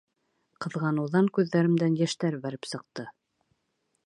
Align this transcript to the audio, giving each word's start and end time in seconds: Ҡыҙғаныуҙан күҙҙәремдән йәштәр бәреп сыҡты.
Ҡыҙғаныуҙан 0.65 1.29
күҙҙәремдән 1.37 2.01
йәштәр 2.01 2.39
бәреп 2.47 2.71
сыҡты. 2.73 3.11